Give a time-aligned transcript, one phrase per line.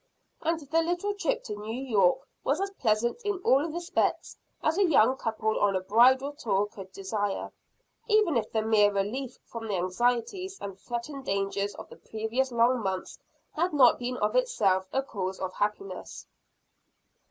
[0.41, 4.83] And the little trip to New York was as pleasant in all respects as a
[4.89, 7.51] young couple on a bridal tour could desire
[8.07, 12.81] even if the mere relief from the anxieties and threatened dangers of the previous long
[12.81, 13.19] months
[13.55, 16.25] had not been of itself a cause of happiness.